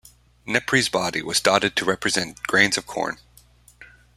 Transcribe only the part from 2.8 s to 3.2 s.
corn.